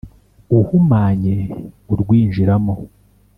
uhumanye 0.57 1.35
urwinjiramo 1.93 2.73